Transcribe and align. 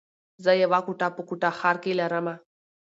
زه 0.43 0.51
يوه 0.63 0.79
کوټه 0.85 1.07
په 1.15 1.21
کوټه 1.27 1.49
ښار 1.59 1.75
کي 1.83 1.91
لره 1.99 2.19
مه 2.25 2.35